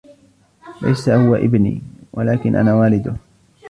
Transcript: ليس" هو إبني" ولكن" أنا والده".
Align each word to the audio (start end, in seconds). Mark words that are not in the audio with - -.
ليس" 0.81 1.09
هو 1.09 1.35
إبني" 1.35 1.81
ولكن" 2.13 2.55
أنا 2.61 2.73
والده". 2.75 3.15